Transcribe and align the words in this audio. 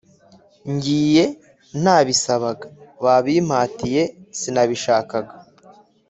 Ngiye 0.73 1.23
ntabisabaga 1.81 2.67
babimpatiye 3.03 4.03
sinabishakaga 4.39 5.33